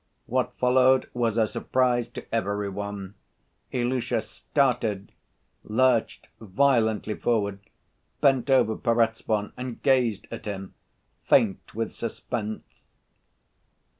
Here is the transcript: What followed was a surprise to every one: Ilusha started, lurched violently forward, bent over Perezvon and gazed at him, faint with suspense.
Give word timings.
What 0.25 0.55
followed 0.55 1.07
was 1.13 1.37
a 1.37 1.45
surprise 1.45 2.09
to 2.13 2.25
every 2.33 2.69
one: 2.69 3.13
Ilusha 3.71 4.23
started, 4.23 5.11
lurched 5.63 6.27
violently 6.39 7.13
forward, 7.13 7.59
bent 8.19 8.49
over 8.49 8.75
Perezvon 8.75 9.53
and 9.55 9.79
gazed 9.83 10.25
at 10.31 10.45
him, 10.45 10.73
faint 11.29 11.75
with 11.75 11.93
suspense. 11.93 12.87